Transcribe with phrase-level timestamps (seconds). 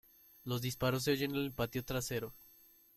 [0.45, 2.33] Los disparos se oyen en el patio trasero.